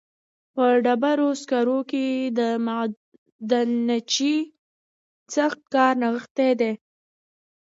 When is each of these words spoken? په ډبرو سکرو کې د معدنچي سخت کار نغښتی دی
په 0.53 0.65
ډبرو 0.85 1.29
سکرو 1.41 1.79
کې 1.91 2.05
د 2.39 2.39
معدنچي 2.65 4.35
سخت 5.35 5.61
کار 5.73 5.93
نغښتی 6.01 6.51
دی 6.59 6.71